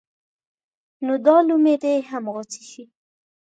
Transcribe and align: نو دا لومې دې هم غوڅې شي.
نو 1.05 1.13
دا 1.25 1.35
لومې 1.47 1.75
دې 1.83 1.93
هم 2.09 2.23
غوڅې 2.33 2.61
شي. 2.69 2.83